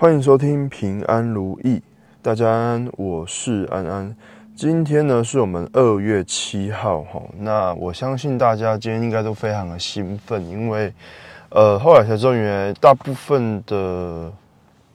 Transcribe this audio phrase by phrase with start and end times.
[0.00, 1.82] 欢迎收听平安如意，
[2.22, 4.16] 大家安，我是安安。
[4.56, 10.90] 今天呢是我们二月七号哈，那我相信大家今天应该都非常的兴奋，因为
[11.50, 14.32] 呃后来才知道，原来大部分的，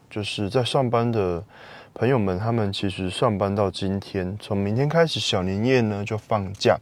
[0.10, 1.44] 就是在上班的
[1.94, 6.76] 朋友们，他们其实上班到今天，从明天开始小年夜呢就放假。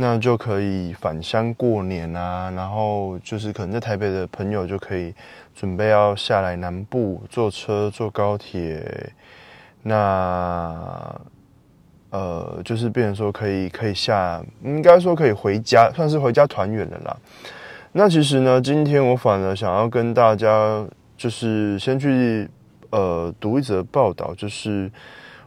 [0.00, 5.12] 那就可以返乡过年啊，然后就是可能在台北的朋友就可以
[5.56, 9.10] 准备要下来南部坐车坐高铁，
[9.82, 11.20] 那
[12.10, 17.16] 呃就是变成说可以可以下，应该说可以回家，算是回家团圆的啦。
[17.90, 20.86] 那其实呢，今天我反而想要跟大家
[21.16, 22.48] 就是先去
[22.90, 24.88] 呃读一则报道，就是。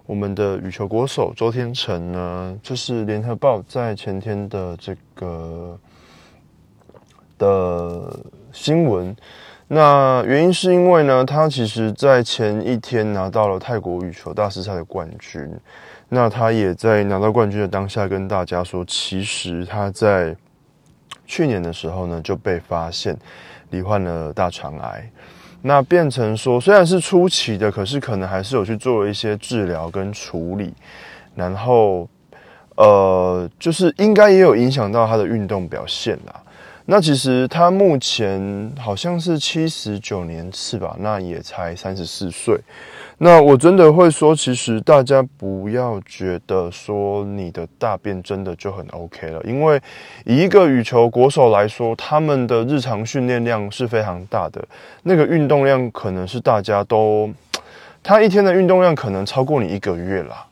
[0.06, 5.80] 我们的羽球国手周天成呢，就是联合报在前天的这个
[7.38, 8.20] 的
[8.52, 9.16] 新闻。
[9.68, 15.50] 那原因是因为呢，他其实在前一天拿到了泰国羽球大师赛的冠军。
[16.10, 20.36] 那他也在拿到冠军的当下跟大家说，其实他在
[21.26, 23.18] 去年的时候呢就被发现
[23.70, 25.10] 罹患了大肠癌。
[25.64, 30.74] 那变成说，虽然是初期的，可是可能还是有去做了一些治疗跟处理，
[31.36, 32.10] 然后，
[32.76, 36.42] 呃，就是应该也有影响到他的运动表现啦。
[36.86, 42.60] 那其实他目前好像是七十九年次吧，那也才三十四岁。
[43.24, 49.80] 那我真的会说，其实大家不要觉得说你的大便真的就很 OK 了，因为
[50.26, 54.60] 以一个羽球国手来说，他们的日常训练量是非常大的，
[55.04, 57.30] 那个运动量可能是大家都，
[58.02, 60.48] 他一天的运动量可能超过你一个月啦。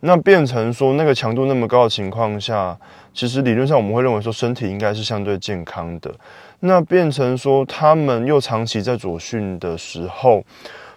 [0.00, 2.76] 那变成说那个强度那么高的情况下，
[3.14, 6.14] 其实理论上我们会认为说身体应该是相对健康的。
[6.60, 10.44] 那变成说他们又长期在左训的时候。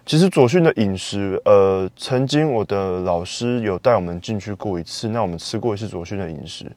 [0.05, 6.69] 其实左训的饮食，呃，曾经我的老师有带我们进去过一次，那我们吃过一次左训的饮食。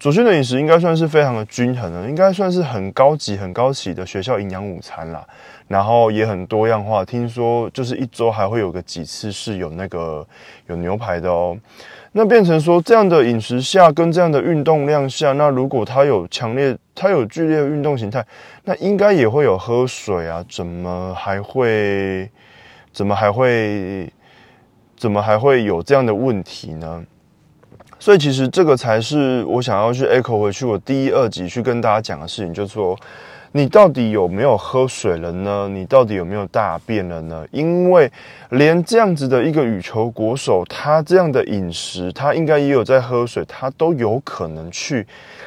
[0.00, 5.24] 左训的饮食应该算是非常的均衡的，应该算是很高级、很高级的学校营养午餐啦。
[5.68, 10.26] 然后也很多样化，听说就是一周还会有个几次是有那个
[10.66, 11.56] 有牛排的哦。
[12.10, 18.26] 那变成说这样的饮食下跟这样的运动量下，那如果他有强烈、他有剧烈的运动形态，
[18.64, 22.28] 那应该也会有喝水啊，怎么还会？
[22.94, 24.10] 怎么还会，
[24.96, 27.04] 怎么还会有这样的问题呢？
[27.98, 32.96] 所以其实这个才是我想要去 echo 回去，我第一、二集去跟大家讲的事情，就是说，
[33.52, 35.68] 你到底有没有喝水了呢？
[35.68, 37.46] 你到底有没有大便了呢？
[37.50, 38.10] 因为
[38.50, 45.06] 连这样子的一个羽球国手，他这样的饮食，他应该也有在喝水，他都有可能去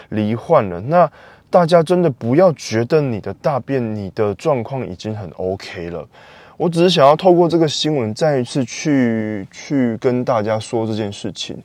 [0.10, 0.82] 罹患了。
[0.82, 1.10] 那
[1.50, 6.08] 大家真的不要觉得你的大便、你的状况已经很 OK 了。
[6.58, 11.58] 我只是想要透过这个新闻再一次去去跟大家说这件事情。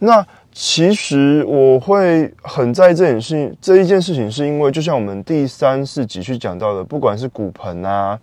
[0.00, 8.18] 那其实我会很在意这件事情，这一件事情是因为就像我们第三四集去讲到的，不管是骨盆啊，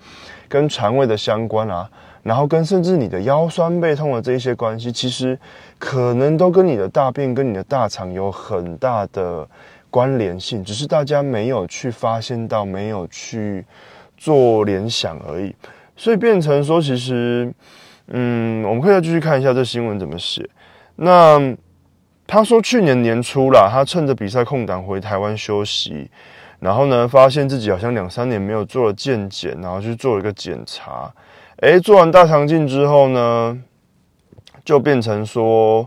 [0.50, 1.90] 跟肠胃的相关啊，
[2.22, 5.40] 然后跟甚至你的腰酸背痛的这一些关系，其实
[5.80, 9.48] 可能都跟你的大便跟你的大肠有很大的
[9.90, 13.66] 关联性，只是大家没有去发现到，没有去
[14.18, 15.56] 做联想而已。
[16.00, 17.54] 所以变成说，其实，
[18.08, 20.50] 嗯，我们可以再继续看一下这新闻怎么写。
[20.96, 21.38] 那
[22.26, 26.10] 他说，去年年初啦，他趁着比赛空档回台湾休息，
[26.62, 31.12] 然后呢，发现自己好像两三年没有做了健检，然后去做了一个检查。
[31.58, 33.62] 诶，做完大肠镜之后呢，
[34.64, 35.86] 就变成说，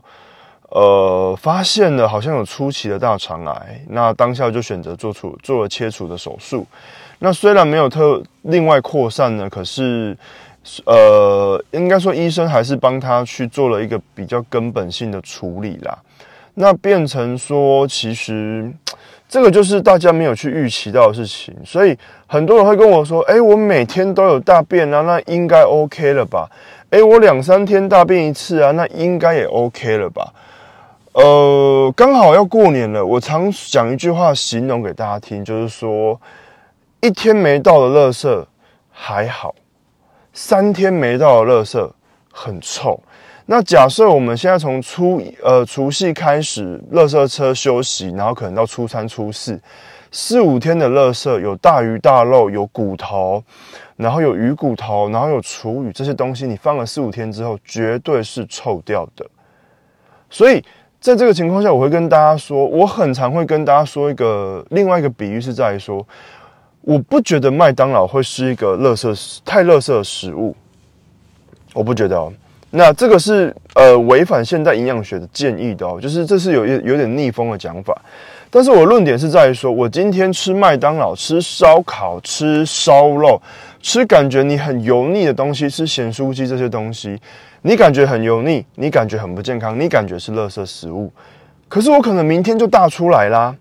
[0.69, 3.83] 呃，发现了好像有初期的大肠癌。
[3.89, 6.67] 那当下就选择做出做了切除的手术。
[7.25, 10.16] 那虽然没有特另外扩散呢，可是，
[10.84, 15.97] 呃，应该说医生还是帮他去做了一个比较根本性的处理啦。
[16.55, 18.69] 那变成说，其实
[19.28, 21.97] 这个就是大家没有去预期到的事情，所以
[22.27, 26.51] 很多人会跟我说：“哎，我每天都有大便啊，那应该 OK 了吧？
[26.91, 30.28] 哎，我两三天大便一次啊，那应该也 OK 了吧？”
[31.15, 36.21] 呃，刚好要过年了，我常讲一句话形容给大家听，就是说。
[37.04, 38.47] 一天没到的垃圾
[38.89, 39.53] 还好，
[40.33, 41.91] 三天没到的垃圾
[42.31, 43.03] 很臭。
[43.47, 49.60] 那假设我们现在从初呃除夕开始，垃圾车休息，然后可能到初三、初四，
[50.13, 53.43] 四五天的垃圾有大鱼大肉，有骨头，
[53.97, 59.27] 然后有鱼骨头，然后有厨余这些东西，你放了四五天之后，绝对是臭掉的。
[60.31, 60.65] 所以
[61.01, 66.07] 在这个情况下，我会跟大家说，我很常会跟大家说一个另外一个比喻，是在于说。
[66.83, 70.55] 我不觉得麦当劳会是一个垃圾太垃圾的食物，
[71.73, 72.33] 我不觉得哦。
[72.75, 77.97] 那这个是呃违反现代营养学的建议的哦，就是这是有有有点逆风的讲法。
[78.51, 83.41] 但是我论点是在于说，我今天吃麦当劳、吃烧烤、吃烧肉、
[83.81, 87.21] 吃感觉你很油腻的东西，吃咸酥鸡这些东西，
[87.63, 91.13] 你感觉很油腻，你感觉很不健康，你感觉是垃圾食物。
[91.69, 93.55] 可是我可能明天就大出来啦。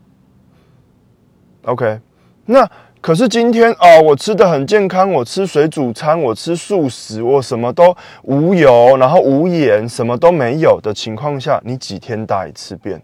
[1.65, 1.99] OK，
[2.45, 2.67] 那。
[3.01, 13.01] 可是今天啊，我吃的很健康，我吃水煮餐，我吃素食，我什么都无油，然后无盐，什么都没有的情况下，你几天大一次便？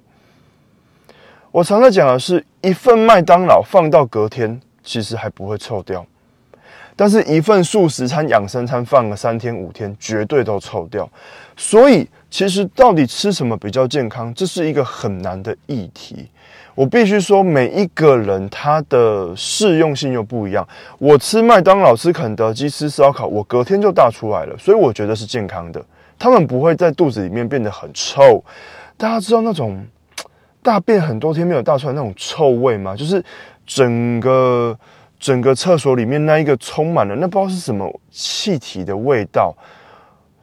[1.52, 6.06] 我常常讲的是一份麦当劳放到隔天，其实还不会臭掉，
[6.96, 11.10] 但是一份素食餐、养生餐放了三天五天，绝对都臭掉。
[11.56, 16.30] 所以，其实到底吃什么比较健康，这是一个很难的议题。
[16.78, 20.66] 我必须说，每一个人他的适用性又不一样。
[21.00, 25.84] 我吃麦当劳、吃肯德基、吃烧烤，我隔天就大出来了，所以我觉得是健康的。
[26.20, 28.44] 他们不会在肚子里面变得很臭。
[28.96, 29.84] 大家知道那种
[30.62, 32.96] 大便很多天没有大出来那种臭味吗？
[32.96, 33.26] 就是
[33.66, 34.78] 整个
[35.20, 39.52] 整个厕所里面那一个充满了那不知道是什么气体的味道，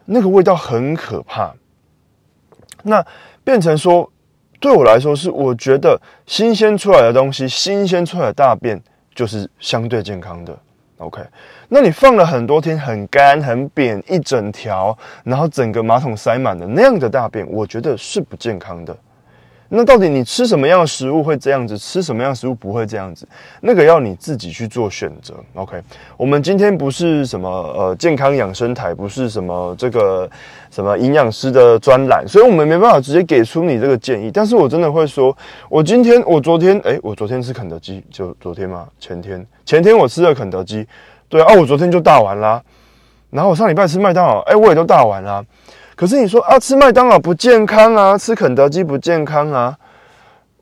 [0.04, 1.54] 那个味道很可怕。
[2.82, 3.06] 那
[3.44, 4.10] 变成说。
[4.64, 8.82] 对我来说是，我觉得新鲜出来的东西，新鲜出来的大便
[9.14, 10.58] 就是相对健康的。
[10.96, 11.20] OK，
[11.69, 18.96] 那你放了很多天，很干、很扁，一整条，然后整个马桶塞满了那样的大便，我觉得是不健康的。
[19.75, 21.76] 那到底你吃什么样的食物会这样子？
[21.76, 23.26] 吃什么样的食物不会这样子？
[23.61, 25.35] 那个要你自己去做选择。
[25.55, 25.81] OK，
[26.17, 30.31] 我们今天不是什么呃健康养生台，不是什么这个
[30.71, 34.31] 什么营养师的专栏，所以我们没办法直接给出你这个建议。
[34.31, 35.37] 但是我真的会说，
[35.69, 38.87] 我今天我昨天哎，我昨天吃肯德基，就昨天吗？
[38.99, 40.87] 前天前天我吃了肯德基，
[41.29, 42.62] 对啊，我昨天就大完啦。
[43.31, 45.44] 然后我上礼拜吃麦当劳，哎，我也都大完啦。
[45.96, 49.76] 可是你说啊，吃麦当劳不健康啊，吃肯德基不健康啊？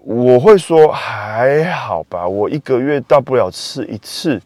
[0.05, 4.41] 我会说还好吧，我一个月大不了吃一次，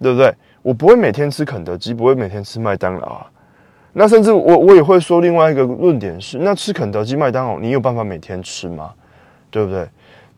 [0.00, 0.34] 对不对？
[0.62, 3.26] 我不会每天吃肯德基，不会每天吃麦当劳啊。
[3.92, 8.90] 那甚至我我也会说另外一个论点是，那吃肯德基、麦当劳，你有办法每天吃吗？
[9.50, 9.86] 对不对？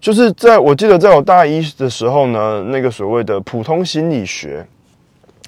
[0.01, 4.67] 就是在我记得在我大一的时候呢，那个所谓的普通心理学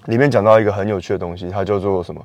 [0.06, 2.20] 里面讲到一个很有趣的东西，它叫做什么？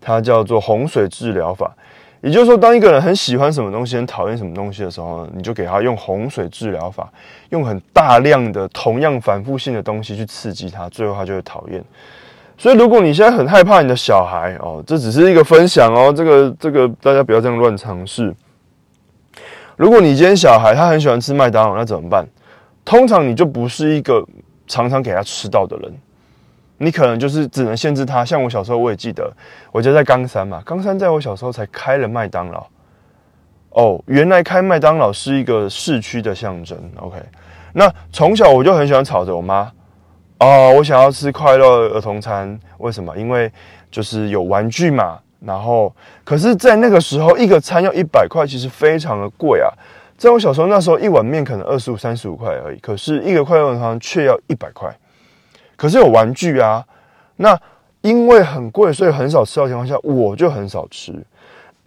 [0.00, 1.74] 它叫做洪水治疗法，
[2.20, 7.10] 也就是说，当一个人很喜欢什么东西，很讨厌什么东西的时候，你就给他用洪水治疗法，
[7.50, 11.82] 用很大量的同样反复性的东西去刺激他，最后他就会讨厌。
[12.56, 18.34] 所以，如果你现在很害怕你的小孩哦，这只是一个分享哦，这个这个大家不要这样乱尝试。
[19.76, 22.26] 如果你今天小孩他很喜欢吃麦当劳，那怎么办？
[22.84, 24.24] 通常你就不是一个
[24.66, 25.92] 常常给他吃到的人。
[26.78, 29.32] 你可能就是只能限制他，像我小时候，我也记得，
[29.72, 32.66] 我就在冈山嘛，冈山在我小时候才开了麦当劳。
[33.70, 36.78] 哦，原来开麦当劳是一个市区的象征。
[36.96, 37.16] OK，
[37.72, 39.70] 那从小我就很喜欢吵着我妈，
[40.38, 43.16] 哦，我想要吃快乐儿童餐，为什么？
[43.16, 43.50] 因为
[43.90, 45.18] 就是有玩具嘛。
[45.46, 45.94] 然后，
[46.24, 49.68] 可是，在那个时候，一个餐要一百块，其实非常的贵啊。
[50.16, 54.88] 在我小时候那时候，一碗面可能二十五、三十五块而已，可是一个快乐儿童餐却要一百块。
[55.84, 56.82] 可是有玩具啊，
[57.36, 57.60] 那
[58.00, 61.12] 因为很贵，所以很少吃到情况下，我就很少吃。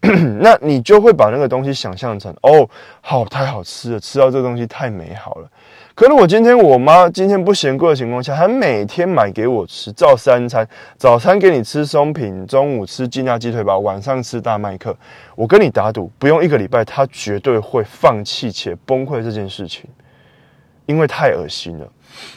[0.39, 2.69] 那你就会把那个东西想象成哦，
[3.01, 5.49] 好太好吃了，吃到这个东西太美好了。
[5.95, 14.95] 可是我今天我妈今天不嫌贵的情况下，她每天买给我吃，照三餐，早餐给你吃松饼，中午吃鸡鸭鸡腿堡，晚上吃大麦克。
[15.35, 19.89] 我跟你打赌，不用一个礼拜，她绝对会放弃且崩溃这件事情，
[20.85, 21.87] 因为太恶心了。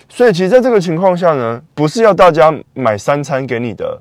[0.08, 4.00] 所以，其实在这个情况下呢，不是要大家买三餐给你的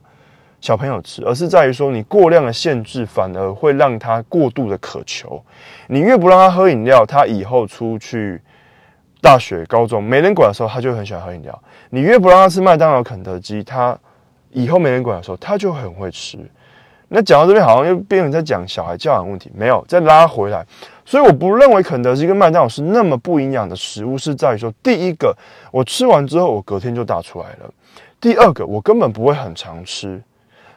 [0.59, 5.43] 小朋友吃，而是在于说，你过量的限制反而会让他过度的渴求。
[5.87, 8.41] 你越不让他喝饮料，他以后出去
[9.21, 11.63] 大学、高中没人管的时候，他就很喜欢喝饮料。
[11.89, 13.97] 你越不让他吃麦当劳、肯德基，他
[14.51, 16.37] 以后没人管的时候，他就很会吃。
[17.09, 20.65] 那讲到这边，好像又变成在讲小孩教养问题，没有再拉回来。
[21.05, 25.35] 所以我不认为肯德基跟麦当劳是那么不营养的食物，是在于说，第一个，
[25.71, 27.69] 我吃完之后我隔天就大出来了；
[28.21, 30.21] 第二个，我根本不会很常吃，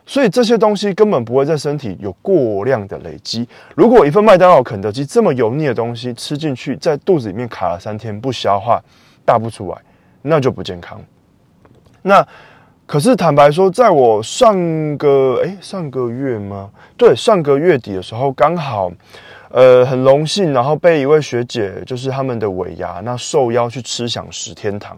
[0.07, 3.47] 所以这些东西根本不会在身体有过量的累积。
[3.75, 8.81] 如果一份麦当劳、肯德基这么油腻的东西吃进去，在肚子里面卡了三天不消化，
[9.27, 9.77] 大不出来，
[10.23, 10.99] 那就不健康。
[12.01, 12.27] 那
[12.87, 16.71] 可是坦白说，在我上个诶上个月吗？
[16.97, 18.93] 对，上个月底的时候刚好。
[19.55, 24.97] 呃，很荣幸，然后被一位学姐，就是他们的尾牙，那受邀去吃享食天堂。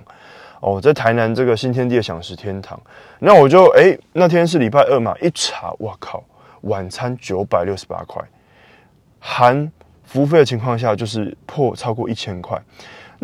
[0.60, 2.80] 哦，在台南这个新天地的享食天堂，
[3.18, 6.22] 那我就哎那天是礼拜二嘛，一查，哇靠，
[6.60, 8.22] 晚餐九百六十八块，
[9.18, 9.68] 含
[10.04, 12.56] 服务费的情况下就是破超过一千块。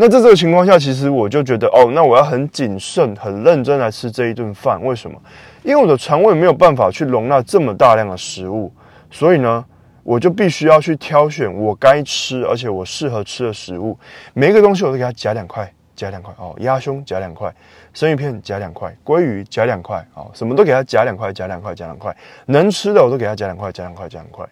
[0.00, 4.82] 那在这个情况下，其实我就觉得哦，那我要很谨慎、很认真来吃这一顿饭。
[4.82, 5.20] 为什么？
[5.62, 8.72] 因为我的肠胃没有办法去容纳这么大量的食物，
[9.10, 9.62] 所以呢，
[10.02, 13.98] 我就必须要去挑选我该吃而且我适合吃的食物。
[14.32, 15.70] 每一个东西我都给它夹两块。
[15.94, 17.54] 夹两块哦，鸭胸夹两块，
[17.92, 22.16] 生鱼片夹两块，鲑鱼夹两块哦，什么都给它夹两块，夹两块，夹两块，
[22.46, 24.48] 能吃的我都给它夹两块，夹两块，夹两块。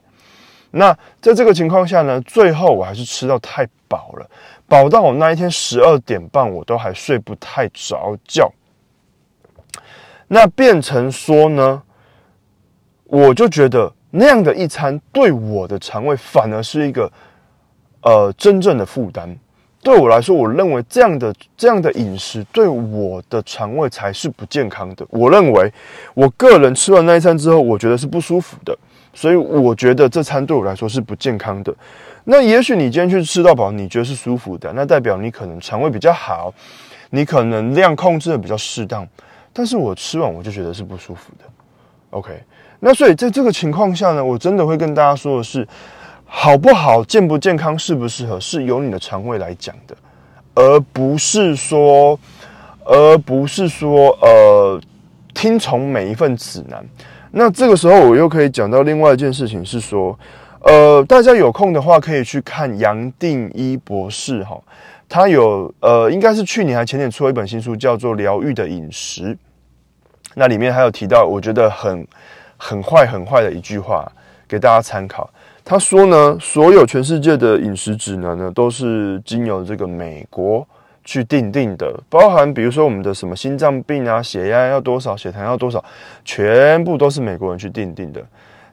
[0.73, 4.31] 那在这个情况下呢，最后我还是吃到太饱了，
[4.69, 8.53] 饱到我那一天十二点半我都还睡不太着觉。
[10.29, 11.83] 那变成说呢，
[13.05, 17.11] 我就觉得那样的一餐对我的肠胃反而是一个
[18.03, 19.35] 呃真正的负担。
[19.81, 25.07] 对我来说，我认为这样的这样的饮食对我的肠胃才是不健康的。
[25.09, 25.73] 我认为，
[26.15, 28.77] 我个人吃完那一餐之后，我觉得是不舒服的，
[29.15, 31.73] 所以我觉得这餐对我来说是不健康的。
[32.30, 36.52] 那也许你今天去吃到饱，你觉得是舒服的，那代表你可能肠胃比较好，
[37.08, 39.08] 你可能量控制的比较适当。
[39.52, 41.44] 但是我吃完我就觉得是不舒服的。
[42.11, 42.32] OK，
[42.80, 45.66] 那所以在这个情况下呢，我真的会跟大家说的是。
[46.30, 49.97] 好不好，健不健康，适不适合，是由你的肠胃来讲的，
[50.54, 52.20] 而不是说，
[52.85, 54.78] 而不是说，呃，
[55.32, 56.87] 听从每一份指南。
[57.30, 60.18] 那这个时候，我又可以讲到另外一件事情，是说，
[60.61, 64.61] 呃，大家有空的话，可以去看杨定一博士哈，
[65.09, 69.23] 他有，呃，应该是去年还前年出了一本新书，叫做《疗愈的饮食》，
[70.35, 72.07] 那里面还有提到，我觉得很
[72.57, 74.11] 很坏很坏的一句话，
[74.49, 75.31] 给大家参考。
[75.65, 80.67] 他说呢，所有全世界的饮食指南呢，都是经由这个美国
[81.05, 85.83] 去定定的，包含比如说我们的什么心脏病啊、血压要多少、血糖要多少，
[86.25, 88.21] 全部都是美国人去定定的。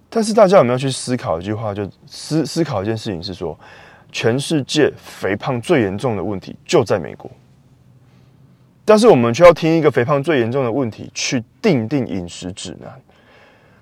[0.10, 1.74] 但是大家有没有去思考一句话？
[1.74, 3.58] 就思思考一件事情是说，
[4.12, 7.30] 全世界肥胖最严重的问题就在美国，
[8.86, 12.90] 但是我们却要听一个肥胖最严重的问题去定定饮食指南。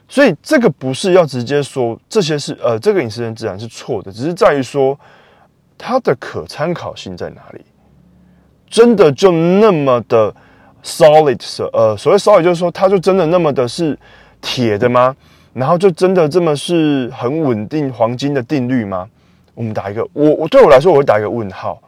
[0.07, 4.99] 所以这个不是要直接说这些是呃，这个饮食人自然是错的，只是在于说
[5.77, 7.61] 它的可参考性在哪里？
[8.69, 10.33] 真的就那么的
[10.83, 11.39] solid？
[11.73, 13.97] 呃，所谓 solid 就是说它就真的那么的是
[14.41, 15.15] 铁的吗？
[15.53, 19.07] 然后就真的这么是很稳定黄金的定律吗？
[19.53, 21.79] 我们打一个，我我对我来说我会打一个问号。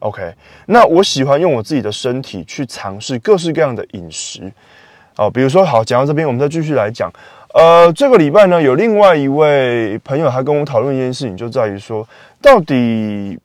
[0.00, 0.34] OK，
[0.66, 4.52] 那我喜欢用我自己的身体去尝试各式各样的饮食。
[5.16, 7.10] 哦，比如说好讲到这边，我们再继续来讲。
[7.54, 12.06] 呃，这个礼拜呢，有另外一位朋友，还跟我讨论一件事情，就在于说，
[12.42, 13.38] 到底，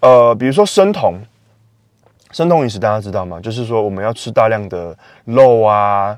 [0.00, 1.14] 呃，比如说生酮，
[2.32, 3.40] 生酮饮食大家知道吗？
[3.40, 4.94] 就是说我们要吃大量的
[5.24, 6.14] 肉啊，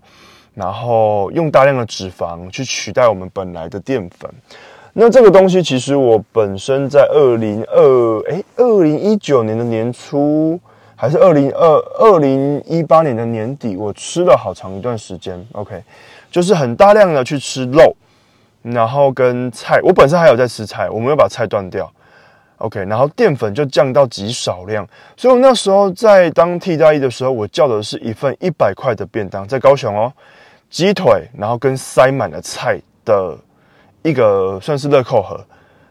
[0.58, 4.28] 然后用大量的脂肪去取代我们本来的淀粉。
[4.92, 10.58] 那这个东西，其实我本身在二零二哎二零一九年的年初，
[10.96, 15.46] 还是二零二二零一八年的年底，我吃了好长一段时间。
[15.52, 15.82] OK。
[16.30, 17.96] 就是很大量的去吃肉，
[18.60, 21.90] 然后跟菜，我本身还有在吃菜，我没有把菜断掉
[22.58, 24.86] ，OK，然后淀粉就降到极少量，
[25.16, 30.12] 所以我那时候在当替代役的时候，我叫的是一份一百块的便当，在高雄哦，
[30.70, 33.36] 鸡腿，然后跟塞满了菜的
[34.02, 35.44] 一个算是乐扣盒，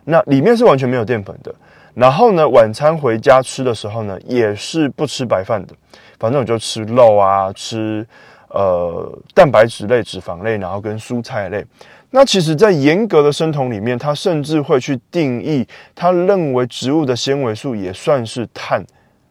[0.04, 1.54] 那里面是完全没有淀粉的，
[1.94, 5.74] 然后呢，晚餐回家吃的时候呢，也是不吃白饭的，
[6.20, 8.06] 反正我就吃肉啊，吃。
[8.50, 11.64] 呃，蛋白质类、脂肪类，然后跟蔬菜类。
[12.12, 18.82] 那其实，在严格的生酮里面，它甚至会去定义，他认为植物的纤维素也算是碳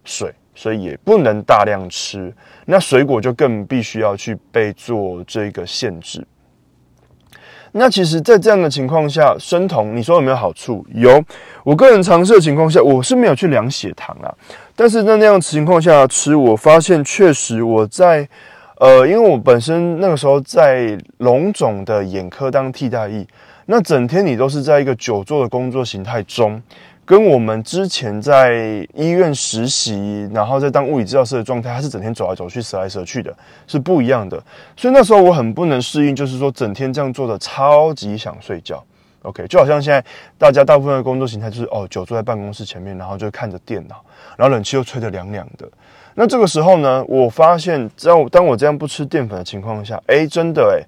[0.04, 2.34] 水，所以也不能大量吃。
[2.64, 6.26] 那水果就更必须要去被做这个限制。
[7.70, 10.84] 那其实，在这样的情况下，生酮你说有没有好处？
[10.92, 11.22] 有。
[11.62, 14.34] 我个人尝试的情况下，我是没有去量血糖啊。
[14.74, 18.28] 但是在那样情况下吃，我发现确实我在。
[18.78, 23.26] 呃，因为我本身那个时候在龙总的眼科当替代役，
[23.64, 26.62] 那整天你都是在一个久坐的工作形态中，
[27.06, 33.32] 跟我们之前在医院实习，然后在当物理治疗师的状态，他是整天走来走去、折来折去的，
[33.68, 34.42] 是不一样的。
[34.76, 38.84] 所以那时候我很不能适应，就是说整天这样做的，超级想睡觉。
[39.22, 40.04] OK，就好像现在
[40.36, 44.04] 大家大部分的工作形态就是哦，久坐在办公室前面，然后就看着电脑，
[44.36, 45.68] 然后冷气又吹得凉凉的。
[46.16, 50.82] 那这个时候呢，我发现，在当我这样不吃淀粉的情况下，哎，真的哎，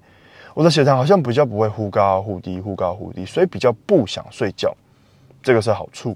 [0.53, 4.75] 我的血糖好像比较不会忽高忽低，忽高忽低，所以比较不想睡觉，
[5.41, 6.15] 这个是好处。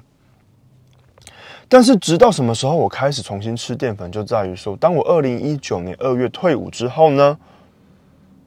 [1.70, 7.38] 但是直到什么时候我开始重新吃淀粉，就在于说，当我二零一九年二月退伍之后呢，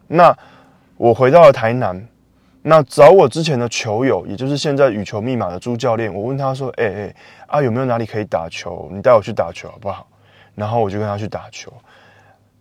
[0.06, 0.37] 那
[0.97, 2.06] 我回到了台南，
[2.62, 7.14] 那找我之前的球友，也就是现在羽球密码的朱教练，我问他说：“哎哎
[7.49, 8.88] 啊，有没有哪里可以打球？
[8.92, 10.06] 你带我去打球好不好？”
[10.54, 11.73] 然后我就跟他去打球。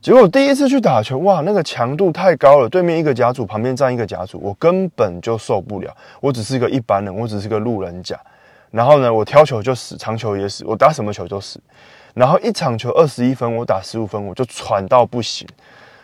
[0.06, 5.92] 结果第一次去打球，哇，那个强度太高了，对面一个甲组，旁边站一个甲组，我根本就受不了。
[6.22, 8.16] 我只是一个一般人，我只是个路人甲。
[8.70, 11.60] 然后呢，我挑球就死，长球也死，我打什么球就死。
[12.14, 15.48] 然后一场球二十一分，我打十五分，我就喘到不行。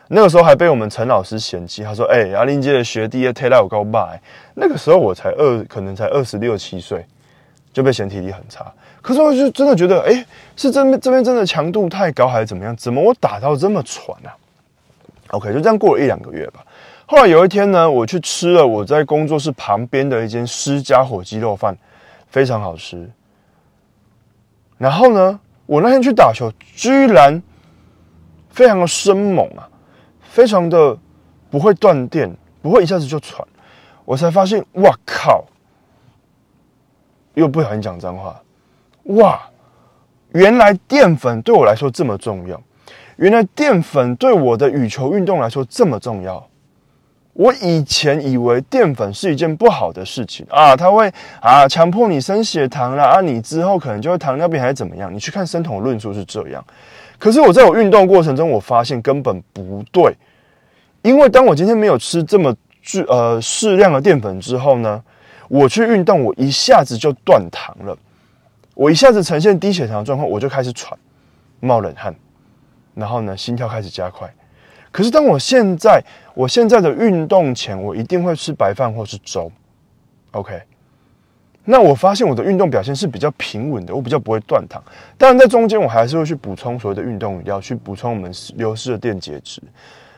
[0.08, 4.20] 那个时候还被我们陈老师嫌弃，他说：“哎，阿林杰的学弟推到我高拜。”
[4.58, 7.06] 那个时候我才二，可能才二十六七岁，
[7.72, 8.66] 就被嫌体力很差。
[9.02, 12.76] 可是我就真的觉得，哎，是这边这边真的强度太高，还是怎么样？
[12.76, 14.30] 怎么我打到这么喘啊
[15.30, 16.64] ？OK，就这样过了一两个月吧。
[17.08, 21.76] 后来有一天呢，我去吃了我在工作室旁边的一间施家火鸡肉饭，
[22.28, 23.10] 非常好吃。
[24.78, 27.42] 然后呢，我那天去打球，居然
[28.50, 29.68] 非常的生猛啊，
[30.22, 30.98] 非常的
[31.50, 32.32] 不会断电，
[32.62, 33.46] 不会一下子就喘。
[34.06, 35.44] 我才发现，哇靠！
[37.34, 38.40] 又不小心讲脏话。
[39.04, 39.42] 哇，
[40.34, 42.62] 原来淀粉对我来说这么重要，
[43.18, 46.48] 原来淀粉对我的羽球运动来说这么重要。
[47.34, 55.12] 我以前以为淀粉是一件不好的事情啊，它会啊强迫你升血糖了啊，你之后可能就会糖尿病还是怎么样？
[55.14, 56.64] 你去看生酮论述是这样，
[57.18, 60.14] 可是我在我运动过程中，我发现根本不对，
[61.04, 65.02] 因为当我今天没有吃这么巨呃适量的淀粉之后呢，
[65.48, 67.98] 我去运动，我一下子就断糖了。
[68.74, 70.98] 我一下子呈现低血糖状况，我就开始喘、
[71.60, 72.16] 冒冷汗，
[72.96, 74.34] 然后呢，心跳开始加快。
[74.92, 79.52] 可是当我现在，我现在的运动前，我一定会吃白饭或是粥。
[80.32, 80.62] OK，
[81.66, 84.82] 那我发现我的运动表现是比较平稳的，我比较不会断糖。
[85.18, 89.62] 当然，在中间我还是会去补充所谓的运动饮料，去补充我们流失的电解质。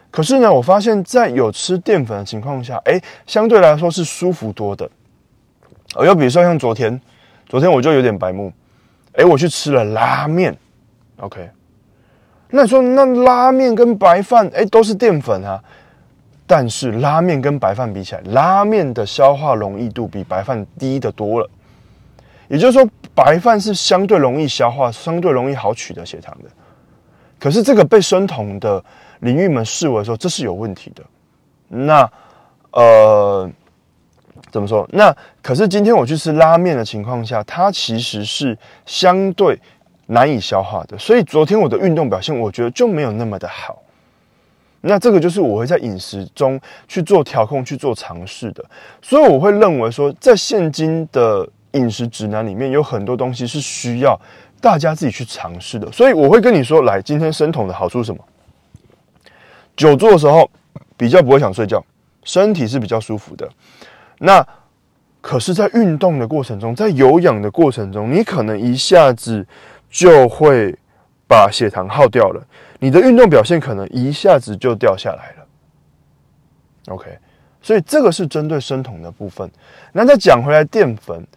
[0.09, 4.89] 可是呢，我发现，在有吃淀粉的情况下，哎，相对来说是舒服多的。
[5.95, 7.01] 哦，又比如说像昨天。
[7.53, 8.51] 昨天我就有点白目，
[9.11, 10.57] 哎，我去吃了拉面
[11.17, 11.47] ，OK。
[12.49, 15.63] 那你说那拉面跟白饭，哎，都是淀粉啊，
[16.47, 21.47] 但是拉面跟白饭比起来，拉面的消化容易度比白饭低的多了。
[22.47, 26.49] 也就是说，白饭是相对容易消化、相对容易好取得血糖的。
[27.39, 28.83] 可是这个被生酮的
[29.19, 31.03] 领域们视为说这是有问题的。
[31.67, 32.11] 那
[32.71, 33.47] 呃。
[34.53, 34.87] 怎么说？
[34.93, 39.59] 那可是今天我去吃拉面的情况下，它其实是相对
[40.05, 43.81] 难以消化的，所以昨天我的运动表现，我觉得就没有那么的好。
[44.81, 48.63] 那这个就是我会在饮食中去做调控、去做尝试的。
[49.01, 54.19] 所以我会认为说，在现今的饮食指南里面，有很多东西是需要
[54.61, 55.91] 大家自己去尝试的。
[55.91, 58.23] 所以我会跟你说，来，今天生酮的好处是什么？
[59.75, 60.47] 久坐的时候
[60.95, 61.83] 比较不会想睡觉，
[62.23, 63.49] 身体是比较舒服的。
[64.25, 64.45] 那
[65.19, 69.45] 可是，在运动的过程中，在有氧的过程中，你可能一下子
[69.89, 70.73] 就会
[71.27, 72.41] 把血糖耗掉了，
[72.79, 75.47] 你的运动表现可能一下子就掉下来了。
[76.87, 77.17] OK，
[77.61, 79.49] 所以这个是针对生酮的部分。
[79.91, 81.27] 那再讲回来，淀粉，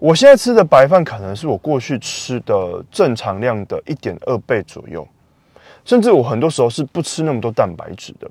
[0.00, 5.06] 我现在吃的白饭可能是我过去吃的正常量的一点二倍左右。
[5.84, 8.30] 甚至我很多时候是不吃那么多蛋白质的，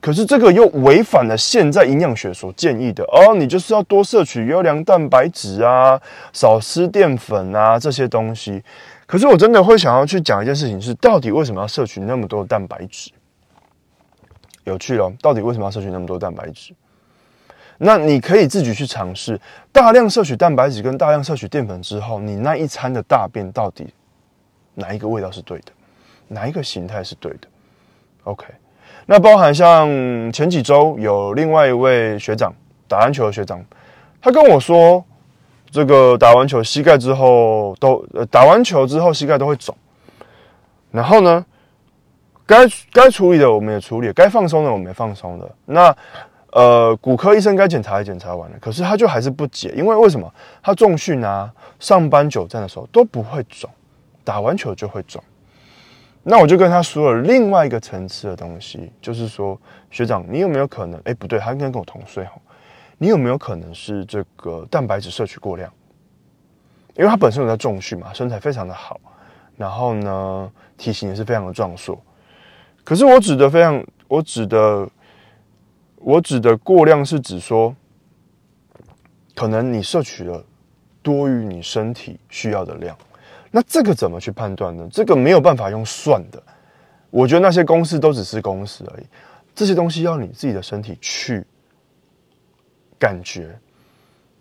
[0.00, 6.00] 可是这个又违反了现在营养学所建议的哦，你就是要多摄取优良蛋白质啊，
[6.32, 8.62] 少吃淀粉啊这些东西。
[9.06, 13.10] 可是我真的会想要去讲一件事情，是到底为什么要摄取那么多蛋白质？
[14.64, 16.72] 有趣哦，到底为什么要摄取那么多蛋白质？
[17.76, 19.38] 那你可以自己去尝试，
[19.70, 23.92] 大量摄取蛋白质跟大量摄取淀粉之后，你那一餐的大便到底
[24.74, 25.72] 哪一个味道是对的？
[26.28, 27.48] 哪一个形态是对的
[28.24, 28.46] ？OK，
[29.06, 29.88] 那包含像
[30.32, 32.52] 前几周有另外一位学长
[32.88, 33.62] 打篮球的学长，
[34.20, 35.04] 他跟我说，
[35.70, 39.76] 这个打完球膝盖之后都呃打完球之后膝盖都会肿，
[40.90, 41.44] 然后呢，
[42.46, 45.50] 该该处理的我们也处理，该放松的我们也放松了。
[45.66, 45.96] 那
[46.52, 50.32] 呃骨科医生该检查也检查完了，可是他就还是不解，因为为什么
[50.62, 53.68] 他重训啊、上班久站的时候都不会肿，
[54.24, 55.22] 打完球就会肿。
[56.26, 59.60] 那我就跟他说了另外一个层次的东西，就是说，
[59.90, 60.98] 学长，你有没有可能？
[61.04, 62.32] 哎，不对，他应该跟我同岁哈。
[62.96, 65.70] 你有没有可能是这个蛋白质摄取过量？
[66.96, 68.98] 因为他本身有在重训嘛，身材非常的好，
[69.56, 72.00] 然后呢，体型也是非常的壮硕。
[72.84, 74.88] 可是我指的非常，我指的，
[75.96, 77.74] 我指的过量是指说，
[79.34, 80.42] 可能你摄取了
[81.02, 82.96] 多于你身体需要的量。
[83.56, 84.88] 那这个怎么去判断呢？
[84.90, 86.42] 这个没有办法用算的。
[87.08, 89.06] 我觉得那些公式都只是公式而已，
[89.54, 91.46] 这些东西要你自己的身体去
[92.98, 93.56] 感觉。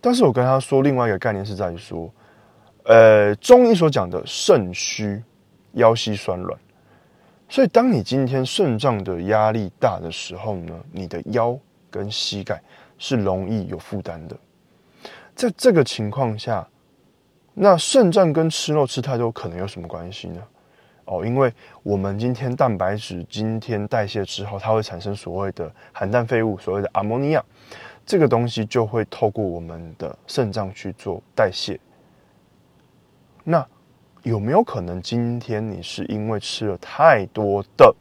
[0.01, 2.11] 但是我跟他说另外一个概念是在于说，
[2.85, 5.23] 呃，中医所讲的肾虚、
[5.73, 6.59] 腰膝酸软，
[7.47, 11.55] 所以当你今天肾脏的压力大的时候呢，你的腰
[11.91, 12.59] 跟膝盖
[12.97, 14.35] 是容易有负担的。
[15.35, 16.67] 在这个情况下，
[17.53, 20.41] 那肾脏跟吃肉吃太多可能有什么关系呢？
[21.05, 27.43] 哦，因为我们今天蛋白质今天代谢之后，它会产生所谓的含氮废物，所谓的阿莫尼亚，
[28.05, 31.79] 这个东西就会透过我们的肾脏去做代谢。
[33.43, 33.67] 那
[34.23, 37.93] 有没有可能今天你是因为吃了太多的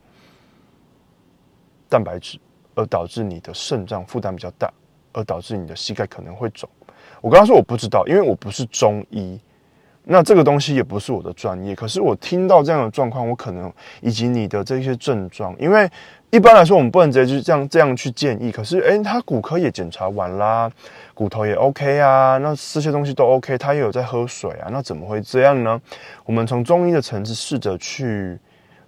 [1.88, 2.38] 蛋白质，
[2.74, 4.72] 而导致你的肾脏负担比较大，
[5.12, 6.70] 而导致你的膝盖可能会肿？
[7.22, 9.40] 我刚刚说我不知道，因为我不是中医。
[10.04, 15.88] 那这个东西也不是我的专业，可是我听到这样的状况，我可能以及你的这些症状，因为
[16.30, 18.50] 一般来说我们不能直接就这样这样去建议。
[18.50, 20.68] 可是，诶，他骨科也检查完啦，
[21.14, 25.80] 骨头也 OK 啊，那这些东西都 OK，他也有在喝水啊，那怎么会这样呢？
[26.26, 28.36] 我们从中医的层次试着去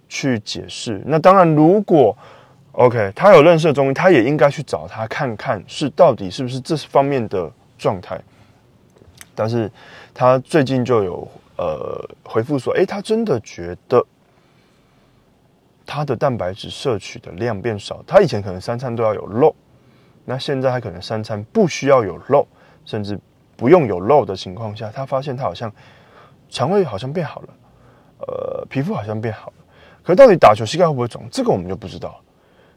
[0.09, 1.01] 去解释。
[1.05, 2.13] 那当然，如果
[2.73, 7.49] OK，他有认识的中医，他也应该去找他看看，是到底是不是这方面的
[7.85, 8.19] 状态。
[9.35, 9.71] 但是
[10.11, 14.03] 他最近就有呃回复说，哎，他真的觉得
[15.85, 18.03] 他的蛋白质摄取的量变少。
[18.07, 19.53] 他以前可能三餐都要有肉，
[20.25, 22.47] 那现在他可能三餐不需要有肉，
[22.85, 23.19] 甚至
[23.55, 25.71] 不用有肉的情况下，他发现他好像
[26.49, 27.49] 肠胃好像变好了，
[28.19, 29.53] 呃，皮肤好像变好了。
[30.01, 32.19] 可到底打球膝盖会不会肿，这个我们就不知道。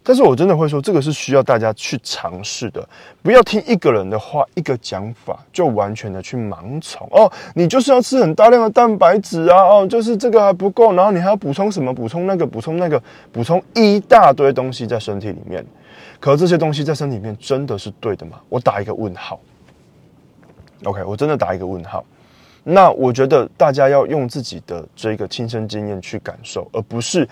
[0.02, 2.88] 但是我真的会说，这个是需要大家去尝试的，
[3.22, 7.30] 不要听一个人的话，一个讲法就完全的去盲从哦。
[7.54, 11.92] 你就是要吃很大量的蛋白质啊，哦，就是这个还不够，然后你还要补充什么？
[11.92, 15.64] 补充那个，补充那个，补充一大堆东西在身体里面。
[16.18, 18.40] 可这些东西在身体里面真的是对的吗？
[18.48, 19.38] 我打一个问号。
[20.84, 22.02] OK，我真的打一个问号。
[22.64, 27.28] 那我觉得大家要用自己的这个亲身经验去感受，而不是。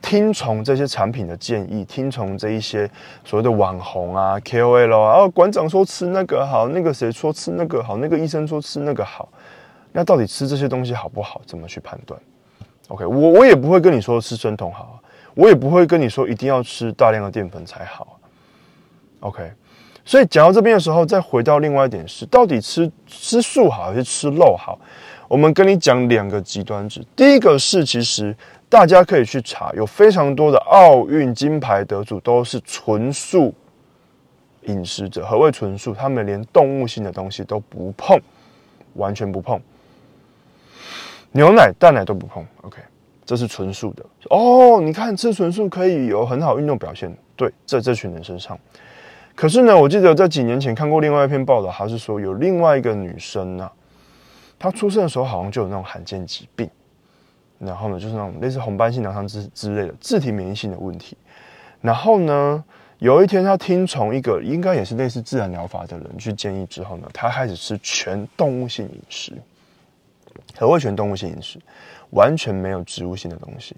[0.00, 2.88] 听从这些产品的建议，听从这一些
[3.24, 9.28] 所谓的网红啊、KOL 啊，哦，馆长说吃那个好，那个谁说吃那个好，那个医生说吃那个好，
[9.92, 11.42] 那到底吃这些东西好不好？
[11.44, 12.18] 怎么去判断
[12.88, 14.98] ？OK，我我也不会跟你说吃生酮好，
[15.34, 18.18] 我也不会跟你说一定要吃大量的淀粉才好。
[19.20, 19.50] OK，
[20.04, 24.78] 所以讲到这边的时候，再回到另外一点是，到底吃吃素好还是吃肉好？
[25.26, 28.34] 我们跟你讲两个极端值，第一个是其实。
[28.70, 33.54] 大家可以去查，有非常多的奥运金牌得主都是纯素
[34.64, 35.24] 饮食者。
[35.24, 35.94] 何谓纯素？
[35.94, 38.20] 他们连动物性的东西都不碰，
[38.94, 39.58] 完全不碰，
[41.32, 42.46] 牛奶、蛋奶都不碰。
[42.60, 42.82] OK，
[43.24, 44.04] 这是纯素的。
[44.28, 47.10] 哦，你看吃纯素可以有很好运动表现。
[47.36, 48.58] 对，在这群人身上。
[49.34, 53.70] 可是呢，我记得在几年前看过另外一篇报道，还是说有另外一个女生呢，
[54.58, 56.68] 她出生的时候好像就有那种罕见疾病。
[57.58, 61.16] 然后呢，就是那种类似红斑性狼疮之之类的自体免疫性的问题。
[61.80, 62.64] 然后呢，
[62.98, 69.32] 有一天他听从一个应该也是类似自然疗法的人去建议之后呢，他开始吃全动物性饮食。
[70.56, 71.58] 何谓全动物性饮食？
[72.10, 73.76] 完全没有植物性的东西。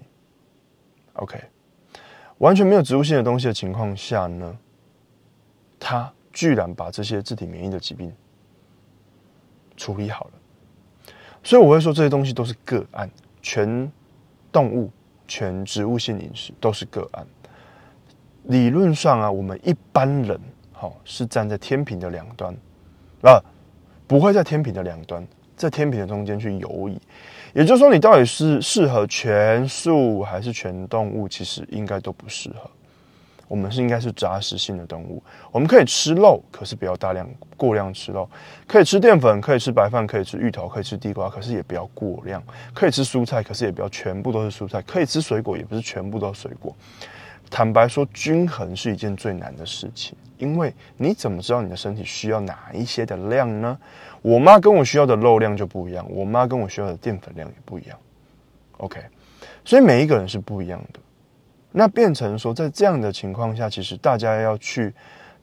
[1.13, 1.39] OK，
[2.37, 4.57] 完全没有植物性的东西的情况下呢，
[5.79, 8.13] 他居然把这些自体免疫的疾病
[9.75, 10.31] 处理好了。
[11.43, 13.09] 所以我会说这些东西都是个案。
[13.41, 13.91] 全
[14.51, 14.89] 动物、
[15.27, 17.25] 全植物性饮食都是个案。
[18.43, 20.39] 理论上啊，我们一般人
[20.71, 22.55] 好是站在天平的两端
[23.21, 23.39] 那，
[24.07, 25.25] 不会在天平的两端，
[25.55, 26.99] 在天平的中间去游移。
[27.53, 32.69] 也就是说，你到底是适合全素还是全动物，其实应该都不适合。
[33.51, 38.25] 我们是应该是杂食性的动物，我们可以吃肉，可是不要大量过量吃肉；
[38.65, 42.39] 可以吃淀粉，可以吃白饭，可以吃芋头，可以吃地瓜，可是也不要过量；
[42.73, 46.73] 可以吃蔬菜，可是也不要全部都是蔬菜；可以吃水果，也不是全部都是水果。
[47.49, 53.77] 坦白说，均衡是一件最难的事情，因为你怎么知道你的身体需要哪一些的量呢？
[54.21, 57.97] 我妈跟我需要的肉量就不一样，我妈跟我需要的淀粉量也不一样。
[58.77, 59.01] OK，
[59.65, 61.01] 所以每一个人是不一样的。
[61.71, 64.93] 那变成说，在这样的情况下，其实大家要去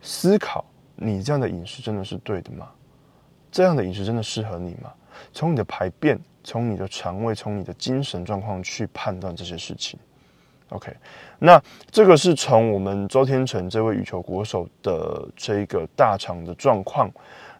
[0.01, 0.64] 思考：
[0.97, 2.69] 你这样的饮食真的是对的吗？
[3.51, 4.93] 这样的饮食真的适合你吗？
[5.33, 9.99] 从你的排便、从你的肠胃、从你的精神状况去判断这些事情。
[10.69, 10.95] OK，
[11.38, 11.61] 那
[11.91, 17.11] 这个是从我们周天成这位羽球国手的这个大肠的状况，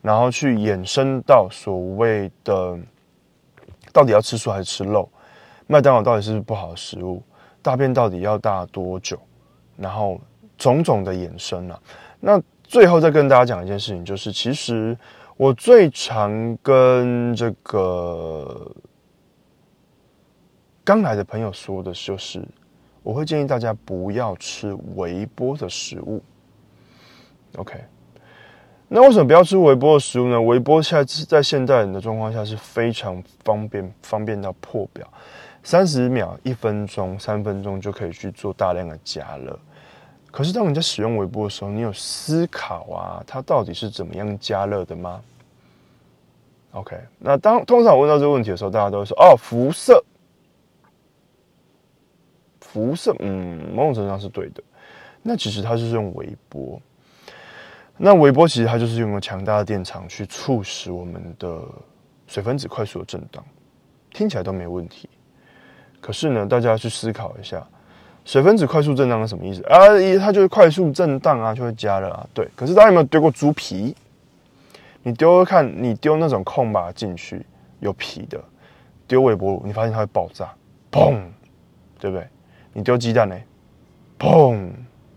[0.02, 2.78] 然后去衍生到所谓的。
[3.90, 5.11] 到底要吃素还是吃肉？
[5.66, 7.22] 麦当劳到底是不是不好的食物？
[7.62, 9.18] 大便到底要大多久？
[9.76, 10.20] 然后
[10.56, 11.80] 种种的衍生啊。
[12.20, 14.96] 那最后再跟大家讲一件事情，就是其实
[15.36, 18.70] 我最常跟这个
[20.84, 22.42] 刚来的朋友说的就是，
[23.02, 26.22] 我会建议大家不要吃微波的食物。
[27.56, 27.80] OK。
[28.90, 30.40] 那为什么不要吃微波的食物呢？
[30.40, 35.06] 微波现在在现代人的状况下是非常方便，方便到破表，
[35.68, 39.61] 三十秒、一分钟、三分钟就可以去做大量的加热。
[40.31, 45.20] 可是当你在使用微波的时候，你有思考啊，它到底是怎么样加热的吗
[46.72, 50.02] ？OK，那当通常我问到这个问题的时候，大家都会说：“哦，辐射，
[52.62, 54.62] 辐射，嗯，某种程度上是对的。”
[55.20, 56.81] 那其实它就是用微波。
[57.98, 61.61] 那微波其实它就是用了强大的电场去促使我们的
[62.26, 63.44] 水分子快速的震荡，
[64.14, 65.11] 听起来都没问题。
[66.00, 67.66] 可是呢，大家去思考一下，
[68.24, 69.78] 水分子快速震荡是什么意思啊？
[70.18, 72.26] 它就是快速震荡啊，就会加热啊。
[72.32, 73.94] 对，可是大家有没有丢过猪皮？
[75.02, 77.44] 你丢看，你丢那种空吧进去
[77.80, 78.38] 有皮的，
[79.06, 80.52] 丢微波炉，你发现它会爆炸，
[80.90, 81.20] 砰，
[81.98, 82.26] 对不对？
[82.72, 83.37] 你丢鸡蛋呢，
[84.18, 84.70] 砰，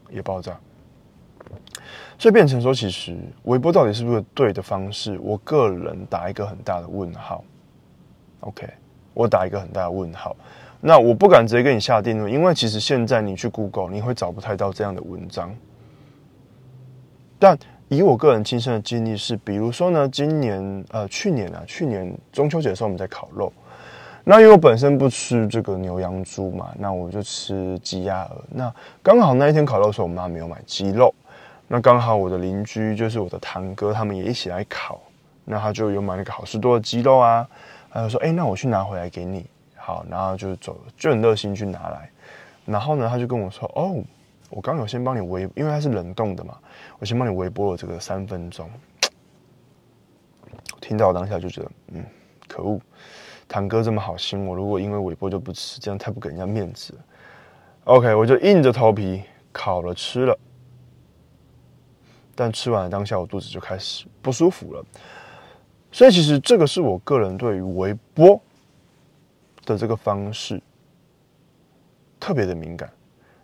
[0.10, 0.58] 也爆炸。
[2.17, 5.20] 所以变成说，其实微波到底是不是对的方式？
[5.22, 7.44] 我个人打一个很大的问号。
[8.41, 8.70] OK，
[9.13, 10.36] 我打一个很大的问号。
[10.82, 15.56] 那我不敢直接跟你下定论，因为其实现在你去 Google，你会找不太到这样的文章。
[17.38, 23.54] 但以我个人亲身的经历是，比如说呢，今年呃，去年啊，去年中秋节的时候我们在烤肉，
[24.24, 28.44] 那因为我本身不吃这个牛羊猪嘛，那我就吃鸡鸭鹅。
[28.50, 31.13] 那刚好那一天烤肉的时候，我妈没有买鸡肉。
[31.67, 35.00] 那刚好我的邻居就是我的堂哥，他们也一起来烤，
[35.46, 37.48] 那他就有买那个好事多的鸡肉啊，
[37.91, 39.46] 他就说：“哎，那我去拿回来给你。”
[39.82, 42.10] 好，然后就走，就很热心去拿来。
[42.65, 44.04] 然后呢，他就跟我说：“哦，
[44.52, 46.56] 我刚有先帮你微，因为它是冷冻的嘛，
[47.00, 48.70] 我先帮你微波了这个三分钟。”
[50.80, 52.06] 听到我当下就觉得，嗯，
[52.48, 52.80] 可恶，
[53.48, 57.00] 堂哥这么好心，我如果因为微波就不吃，这样太不给人家面子了。
[57.86, 60.38] OK，我就硬着头皮烤了吃了。
[62.36, 64.84] 但吃完了当下，我肚子就开始不舒服了。
[65.91, 68.41] 所以其实这个是我个人对于微波
[69.65, 70.62] 的这个方式
[72.19, 72.89] 特别的敏感。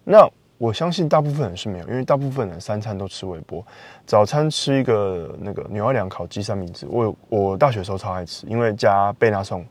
[0.04, 3.66] 那我相信大部分人是没有，因为大部分人三餐都吃微波。
[4.06, 9.66] 早餐吃一个那个牛二两烤鸡三明治，我我大学时候超爱吃，因为加贝纳颂，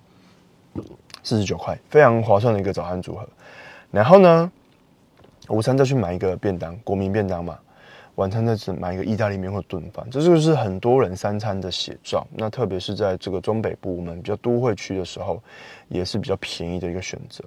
[1.22, 3.28] 四十九块，非常划算的一个早餐组合。
[3.90, 4.52] 然后呢，
[5.48, 7.58] 午餐再去买一个便当，国民便当嘛。
[8.16, 12.26] 晚餐再只买一个意大利面或炖饭，这就是很多人三餐的写照。
[12.32, 15.42] 那特别是在这个中北部，我们比较都会区的时候，
[15.88, 17.44] 也是比较便宜的一个选择。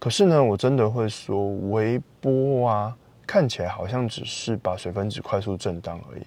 [0.00, 6.22] 可是呢，我真的会说，微波啊，看起来好像只是把水分子快速震荡而已，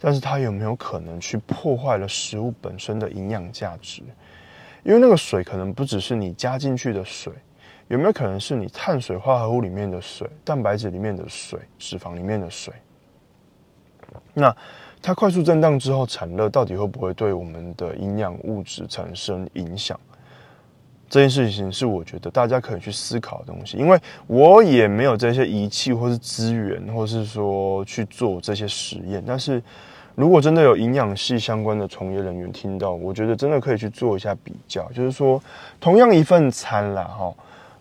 [0.00, 4.02] 但是它有没有可能去破坏了食物本身的营养价值？
[4.84, 7.32] 因为那个水可能不只是你加进去的水，
[7.88, 12.72] 有没有可能是你碳水化合物里面的水、蛋白质里面的水、脂肪里面的水？
[14.38, 14.54] 那
[15.02, 19.98] 它快速震荡之后产热，到底会不会对我们的营养物质产生影响？
[21.08, 29.24] 这件事情是我觉得大家可以去思考的东西，因为我也没有这些仪器或是资源，或是说去做这些实验。
[29.26, 29.62] 但是
[30.14, 35.42] 如果真的有营养系相关的从业人员听到，我觉得真的可以去做一下比较，就是说
[35.80, 37.34] 同样一份餐啦，哈。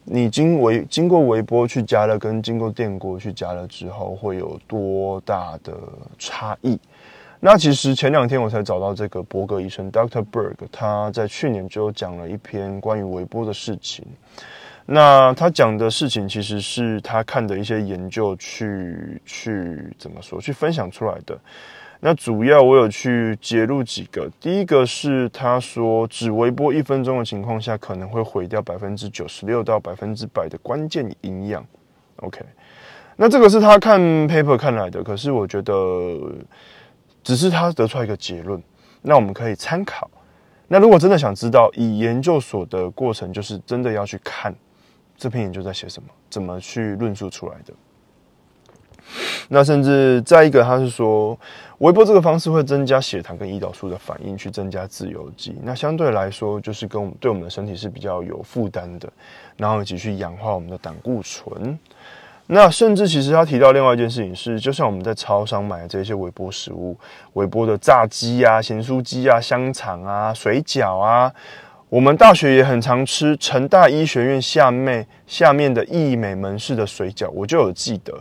[0.10, 5.74] 你经微经过微波去加热，跟经过电锅去加热之后，会有多大的
[6.17, 6.80] 差异？
[7.41, 14.06] 那其实前两天我才找到这个伯格医生 Doctor Berg，他在去年就讲了一篇关于微波的事情。
[14.86, 21.38] 那他讲的事情其实是他看的一些研究去去怎么说，去分享出来的。
[21.99, 31.65] 那主要我有去揭露几个，第一个是他说，只微波一分钟的情况下，可能会毁掉百分之九十六到百分之百的关键营养。
[32.17, 32.39] OK，
[33.15, 35.73] 那这个是他看 paper 看来的，可是我觉得
[37.23, 38.62] 只是他得出来一个结论，
[39.01, 40.10] 那我们可以参考。
[40.67, 44.53] 那如果真的想知道，以研究所的过程，就是真的要去看
[45.15, 47.73] 这篇研究在写什么，怎么去论述出来的。
[49.50, 51.38] 那甚至再一个，他是说，
[51.80, 55.56] 微波这个方式会增加血糖跟胰岛素的反应，去增加自由基。
[55.63, 59.10] 那相对来说，就是跟我们对我们的身体是比较有负担的，
[59.56, 61.78] 然后以及去氧化我们的胆固醇。
[62.50, 66.98] 那甚至其实他提到另外一件事情是，就像我们在超商买的这些微波食物，
[67.34, 71.30] 微波的炸鸡啊、咸酥鸡啊、香肠啊、水饺啊，
[71.89, 78.17] 我们大学也很常吃成大医学院下面下面的义美门市的水饺，我就有记得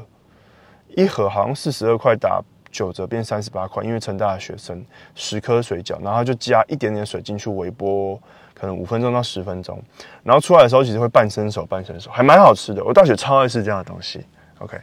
[0.97, 8.19] 一盒好像四十二块打九折变三十八块，因为成大的学生十颗水饺，然后就加一点点水进去微波，
[8.55, 9.79] 可能五分钟到十分钟，
[10.23, 12.83] 然后出来的时候其实会半生熟半生熟，还蛮好吃的。
[12.83, 14.25] 我大学超爱吃这样的东西。
[14.59, 14.75] OK，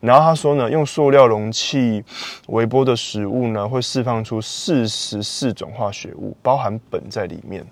[0.00, 2.04] 然后他说呢，用塑料容器
[2.48, 7.64] 微波的食物呢，会释放出四十四种化学物，包含苯在里面。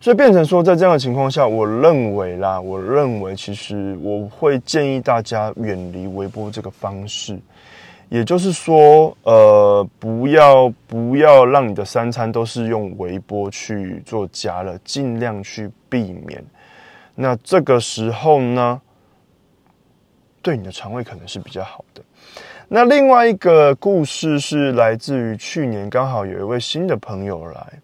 [0.00, 7.38] 所以变成说，在这样的情况下，我认为啦，我认为其实我会建议大家远离微波这个方式，
[8.08, 16.44] 也就是说，呃，不要不要让你的三餐都是用微波去做加热，尽量去避免。
[17.14, 18.80] 那这个时候呢？
[20.42, 22.00] 对你的肠胃可能是比较好的。
[22.68, 27.80] 那另外一个故事是来自于去年，刚好有一位新的朋友来。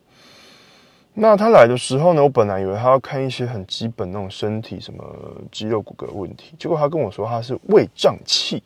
[1.15, 5.05] 那他来的时候呢，我本来以为他要看一些很基本那种身体什么
[5.51, 8.63] 肌肉骨骼问题，结果他跟我说他是胃胀气。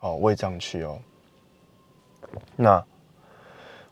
[0.00, 0.98] 哦，胃胀气哦。
[2.56, 2.84] 那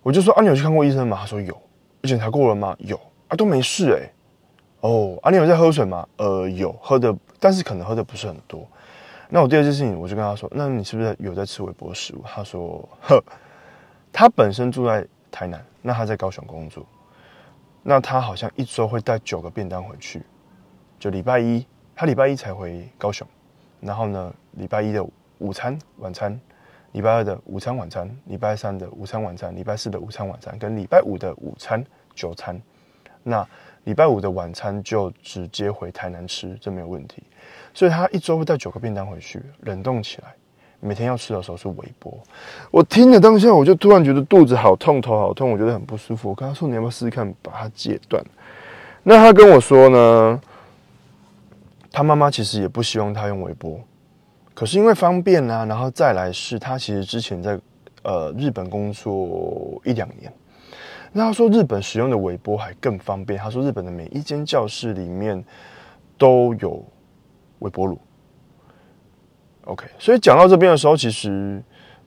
[0.02, 1.16] 我就说啊，你有去看过医生吗？
[1.20, 1.56] 他说有。
[2.02, 2.76] 检查过了吗？
[2.80, 4.10] 有啊，都没事哎。
[4.80, 6.06] 哦，啊，你有在喝水吗？
[6.16, 7.16] 呃，有喝的。
[7.38, 8.66] 但是可能喝的不是很多。
[9.28, 13.22] 那我第二件事情，我就跟他说：“那你是不是有在吃微波食物？”他说：“呵，
[14.12, 16.84] 他本身住在台南，那他在高雄工作，
[17.82, 20.22] 那他好像一周会带九个便当回去。
[20.98, 23.26] 就礼拜一，他礼拜一才回高雄，
[23.80, 25.04] 然后呢，礼拜一的
[25.38, 26.40] 午餐、晚餐，
[26.92, 32.60] 礼拜二的午餐、晚餐，礼拜三的午餐、晚餐，礼拜四的午餐、晚餐，跟礼拜五的午餐、酒餐。
[33.24, 33.46] 那
[33.84, 37.22] 礼拜五的晚餐就直接回台南吃，这没有问题。”
[37.74, 40.34] 所以他一周会带九个便当回去，冷冻起来，
[40.84, 42.12] 每天要吃的时候是微波。
[42.70, 46.28] 我听了当下，我就突然觉得肚子好痛，头好痛，我觉得很不舒服。
[46.28, 48.22] 我跟他说：“你要不要试试看把它戒断？”
[49.04, 50.40] 那他跟我说呢，
[51.90, 53.80] 他妈妈其实也不希望他用微波，
[54.54, 57.58] 可是因为方便啊，然后再来是他其实之前在
[58.02, 60.32] 呃日本工作一两年，
[61.12, 63.38] 那他说日本使用的微波还更方便。
[63.38, 65.44] 他说日本的每一间教室里面
[66.18, 66.84] 都有。
[67.62, 67.96] 微波炉
[69.64, 71.62] ，OK，所以讲到这边的时候，其实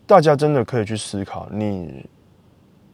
[0.05, 2.05] 大家真的可以去思考，你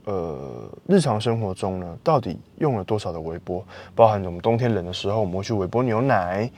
[0.05, 3.65] 呃日常生活中呢，到底用了多少的微波？
[3.95, 6.49] 包含我们冬天冷的时候，我们会去微波牛奶，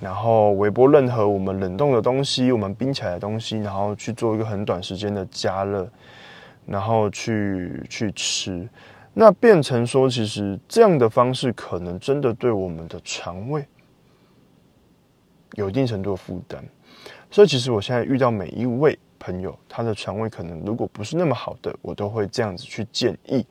[0.00, 5.88] 然后微波任何我们冷冻的东西，我们冰起来的东西，然后去做一个很短时间的加热，
[6.66, 8.68] 然后去去吃，
[9.14, 13.64] 那变成说，其实这样的方式可能真的对我们的肠胃。
[15.54, 16.64] 有一定程度的负担，
[17.30, 23.44] 所以其实我现在遇到每一位朋友，他的肠胃可能如果不是那么好的，我都会这样子去建议。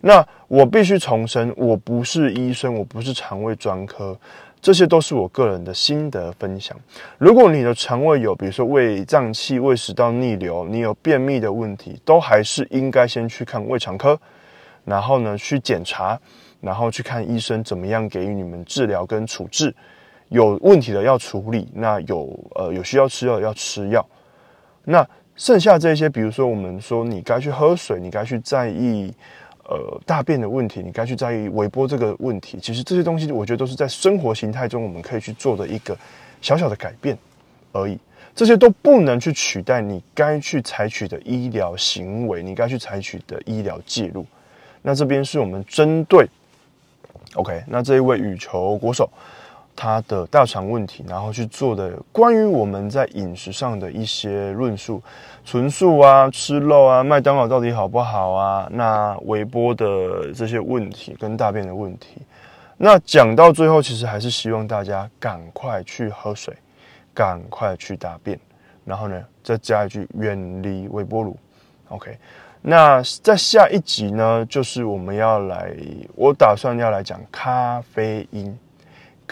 [0.00, 4.14] 那我必须重申，我不是医生，我不是肠胃专科，
[4.60, 6.78] 这些都是我个人的心得分享。
[7.16, 14.20] 如果你的肠胃有，比如说胃胀气、胃食道逆流，你有便秘的问题，都还是应该先去看胃肠科，
[14.84, 16.20] 然后呢去检查，
[16.60, 19.74] 然后去看医生怎么样给予你们治疗跟处置。
[20.28, 24.04] 有问题的要处理，那有呃有需要吃药要吃药，
[24.84, 25.06] 那
[25.36, 29.12] 剩下这些，比如说我们说你该去喝水，你该去在意
[29.64, 35.96] 呃大便的问题，你该去在意微波这个问题，其实这些东西我觉得都是在生活形态中我们可以去做的一个
[36.40, 37.16] 小小的改变
[37.72, 37.98] 而已，
[38.34, 44.24] 这些都不能去取代你该去采取的医疗行为，你该去采取的医疗介入。
[44.82, 46.26] 那这边是我们针对
[47.34, 49.10] ，OK，那这一位羽球国手。
[49.76, 55.02] 他的大肠问题，然后去做的关于我们在饮食上的一些论述，
[55.44, 58.68] 纯素啊，吃肉啊，麦当劳到底好不好啊？
[58.70, 62.22] 那微波的这些问题跟大便的问题，
[62.76, 66.56] 那讲到最后，其实还是希望大家赶快去喝水，
[67.12, 68.38] 赶快去大便，
[68.84, 71.36] 然后呢，再加一句远离微波炉。
[71.88, 72.16] OK，
[72.62, 75.74] 那在下一集呢，就是我们要来，
[76.14, 78.56] 我打算要来讲咖啡因。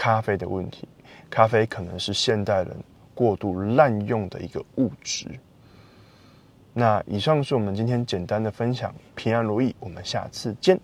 [0.02, 0.88] 咖啡的问题，
[1.30, 2.76] 咖啡可能是现代人
[3.14, 5.28] 过度滥用的一个物质。
[6.72, 10.76] 那以上是我们今天简单的分享，平安如意，我们下次见。